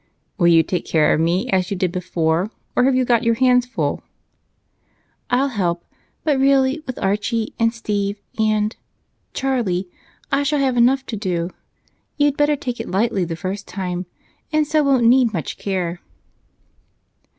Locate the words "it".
12.79-12.89